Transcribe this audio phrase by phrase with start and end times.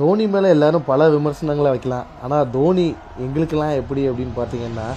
[0.00, 2.08] தோனி மேலே எல்லாரும் பல விமர்சனங்களை வைக்கலாம்.
[2.24, 2.86] ஆனால் தோனி
[3.24, 4.88] எங்களுக்கெல்லாம் எப்படி அப்படின்னு பார்த்தீங்கன்னா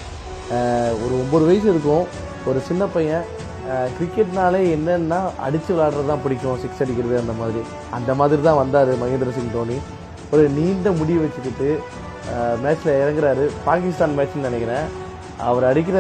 [1.04, 2.06] ஒரு ஒம்பது வயசு இருக்கும்.
[2.50, 3.26] ஒரு சின்ன பையன்
[3.96, 6.60] கிரிக்கெட்னாலே என்னென்னா அடித்து விளாடுறது தான் பிடிக்கும்.
[6.64, 7.62] சிக்ஸ் அடிக்கிறது அந்த மாதிரி.
[7.98, 9.78] அந்த மாதிரி தான் வந்தார் மகேந்திர சிங் தோனி.
[10.34, 11.70] ஒரு நீண்ட முடிவு வச்சுக்கிட்டு
[12.64, 13.46] மேட்ச்சில் இறங்குறாரு.
[13.70, 14.86] பாகிஸ்தான் மேட்ச்னு நினைக்கிறேன்.
[15.50, 15.98] அவர் அடிக்கிற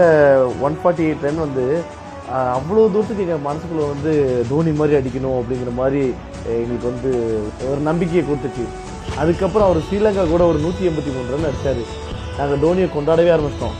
[0.67, 1.65] ஒன் ஃபார்ட்டி எயிட் ரன் வந்து
[2.57, 4.11] அவ்வளோ தூரத்துக்கு எங்கள் மனசுக்குள்ளே வந்து
[4.49, 6.03] தோனி மாதிரி அடிக்கணும் அப்படிங்கிற மாதிரி
[6.59, 7.11] எங்களுக்கு வந்து
[7.71, 8.65] ஒரு நம்பிக்கையை கொடுத்துச்சு.
[9.19, 11.81] அதுக்கப்புறம் அவர் ஸ்ரீலங்கா கூட ஒரு நூற்றி எண்பத்தி மூணு ரன் அடித்தார்
[12.37, 13.77] நாங்கள் தோனியை கொண்டாடவே ஆரம்பிச்சிட்டோம்.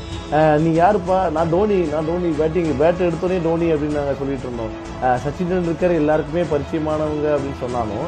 [0.63, 1.17] நீ யாருப்பா?
[1.35, 4.73] நான் தோனி நான் தோனி பேட்டிங் பேட் எடுத்தோடனே தோனி அப்படின்னு நாங்கள் சொல்லிட்டு இருந்தோம்.
[5.23, 8.08] சச்சின் டெண்டுல்கர் எல்லாருக்குமே பரிச்சயமானவங்க அப்படின்னு சொன்னாலும்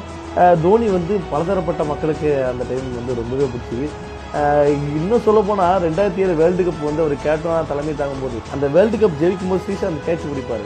[0.66, 3.80] தோனி வந்து பலதரப்பட்ட மக்களுக்கு அந்த டைம் வந்து ரொம்பவே பிடிச்சி.
[5.00, 8.98] இன்னும் சொல்ல போனால் ரெண்டாயிரத்தி ஏழு வேர்ல்டு கப் வந்து அவர் கேப்டனாக தலைமை தாங்கும் போது அந்த வேர்ல்டு
[9.02, 10.66] கப் ஜெயிக்கும் போது ஸ்ரீசாந்த் கேட்ச் பிடிப்பார்.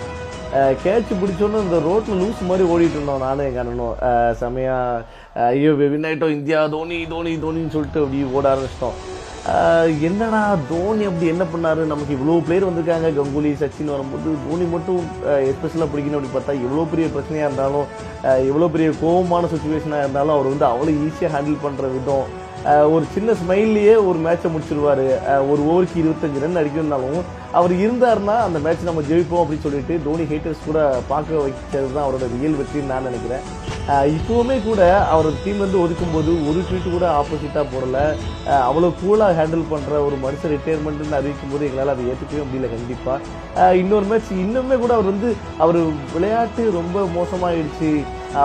[0.84, 3.98] கேட்ச் பிடிச்சோன்னு இந்த ரோட்டில் லூஸ் மாதிரி ஓடிட்டு இருந்தோம் நானும் எங்கள் அண்ணனும்.
[4.42, 5.04] செமையாக
[5.46, 8.96] ஐயோ வின் ஆகிட்டோம் இந்தியா தோனி தோனி தோனின்னு சொல்லிட்டு அப்படி ஓட ஆரம்பிச்சிட்டோம்.
[10.08, 10.40] என்னடா
[10.72, 11.82] தோனி அப்படி என்ன பண்ணார்?
[11.92, 13.10] நமக்கு இவ்வளோ பிளேயர் வந்திருக்காங்க.
[13.18, 15.04] கங்குலி சச்சின் வரும்போது தோனி மட்டும்
[15.50, 17.88] எஸ்பெஷலாக பிடிக்கணும் அப்படி பார்த்தா எவ்வளோ பெரிய பிரச்சனையாக இருந்தாலும்
[18.50, 22.28] எவ்வளோ பெரிய கோபமான சுச்சுவேஷனாக இருந்தாலும் அவர் வந்து அவ்வளோ ஈஸியாக ஹேண்டில் பண்ணுற விதம்.
[22.96, 25.06] ஒரு சின்ன ஸ்மைல்லையே ஒரு மேட்சை முடிச்சிருவார்.
[25.52, 27.22] ஒரு ஓவருக்கு இருபத்தஞ்சு ரன் அடிக்கணும்னாலும்
[27.60, 30.80] அவர் இருந்தாருன்னா அந்த மேட்ச் நம்ம ஜெயிப்போம் அப்படின்னு சொல்லிட்டு தோனி ஹேட்டர்ஸ் கூட
[31.14, 33.46] பார்க்க வைக்கிறது தான் அவரோட ரியல் வெற்றின்னு நான் நினைக்கிறேன்.
[34.16, 34.82] இப்போவுமே கூட
[35.16, 37.98] அவர் டீம் வந்து ஒதுக்கும் போது ஒரு ட்வீட் கூட ஆப்போசிட்டாக போடல.
[38.70, 44.08] அவ்வளோ கூலாக ஹேண்டில் பண்ணுற ஒரு மனுஷன் ரிட்டையர்மெண்ட்னு அறிவிக்கும் போது எங்களால் அதை ஏற்றுக்கவே முடியல கண்டிப்பாக இன்னொரு
[44.10, 45.30] மேட்ச் இன்னுமே கூட அவர் வந்து
[45.66, 45.80] அவர்
[46.16, 47.92] விளையாட்டு ரொம்ப மோசமாகிடுச்சு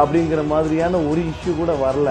[0.00, 2.10] அப்படிங்கிற மாதிரியான ஒரு இஷ்யூ கூட வரல.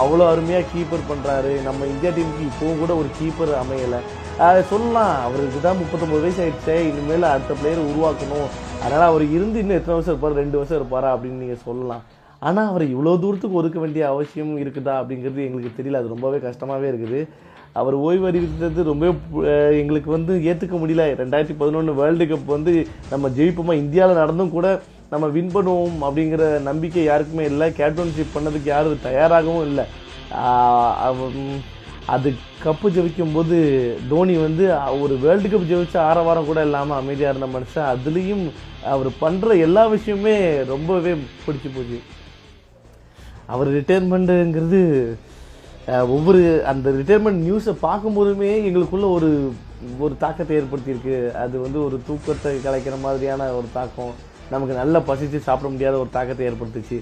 [0.00, 4.00] அவ்வளோ அருமையாக கீப்பர் பண்ணுறாரு நம்ம இந்தியா டீமுக்கு இப்போவும் கூட ஒரு கீப்பர் அமையலை.
[4.72, 8.48] சொல்லலாம் அவருக்கு தான் முப்பத்தொம்பது வயசு ஆகிடுச்சே இனிமேல் அடுத்த பிளேயர் உருவாக்கணும்.
[8.84, 12.04] அதனால் அவர் இருந்து இன்னும் எத்தனை வருஷம் இருப்பார் ரெண்டு வருஷம் இருப்பாரா அப்படின்னு நீங்கள் சொல்லலாம்.
[12.42, 15.92] ஆனால் அவர் இவ்வளோ தூரத்துக்கு ஒதுக்க வேண்டிய அவசியம் இருக்குதா அப்படிங்கிறது எங்களுக்கு தெரியல.
[15.92, 17.28] அது ரொம்பவே கஷ்டமாகவே இருக்குது.
[17.72, 19.06] அவர் ஓய்வு அறிவித்தது ரொம்ப
[19.70, 21.04] எங்களுக்கு வந்து ஏற்றுக்க முடியல.
[21.20, 27.04] ரெண்டாயிரத்தி பதினொன்று வேர்ல்டு கப் வந்து நம்ம ஜெயிப்போமா இந்தியாவில் நடந்தும் கூட நம்ம வின் பண்ணுவோம் அப்படிங்கிற நம்பிக்கை
[27.04, 27.70] யாருக்குமே இல்லை.
[27.70, 29.84] கேப்டன்ஷிப் பண்ணதுக்கு யாரும் தயாராகவும் இல்லை.
[30.30, 31.28] அவ-
[32.06, 37.58] அது கப்பு ஜெயிக்கும் போது தோனி வந்து ஒரு வேர்ல்டு கப் ஜெயிச்ச ஆரவாரம் கூட இல்லாமல் அமைதியாக இருந்த
[37.58, 37.94] மனுஷன்.
[37.94, 38.50] அதுலேயும்
[38.84, 42.00] அவர் பண்ணுற எல்லா விஷயமே ரொம்பவே பிடிச்சி போச்சு.
[43.52, 44.80] அவர் ரிட்டையர்மெண்ட்டுங்கிறது
[46.14, 49.30] ஒவ்வொரு அந்த ரிட்டையர்மெண்ட் நியூஸை பார்க்கும்போதுமே எங்களுக்குள்ள ஒரு
[50.04, 51.16] ஒரு தாக்கத்தை ஏற்படுத்தியிருக்கு.
[51.44, 54.12] அது வந்து ஒரு தூக்கத்தை கலைக்கிற மாதிரியான ஒரு தாக்கம்.
[54.52, 56.98] நமக்கு நல்லா பசித்து சாப்பிட முடியாத ஒரு தாக்கத்தை ஏற்படுத்துச்சு.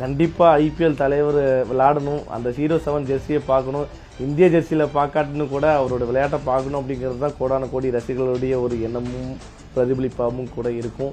[0.00, 2.22] கண்டிப்பாக ஐபிஎல் தலைவர் விளையாடணும்.
[2.34, 3.88] அந்த ஜீரோ செவன் ஜெர்சியை பார்க்கணும்.
[4.26, 9.34] இந்திய ஜெர்சியில் பார்க்காட்டுன்னு கூட அவரோட விளையாட்டை பார்க்கணும் அப்படிங்கிறது தான் கோடான கோடி ரசிகர்களுடைய ஒரு எண்ணமும்
[9.74, 11.12] பிரதிபலிப்பாகவும் கூட இருக்கும்.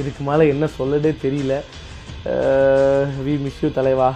[0.00, 1.54] இதுக்கு மேலே என்ன சொல்லதே தெரியல.
[3.26, 4.08] வி மிஸ் யூ தலைவா?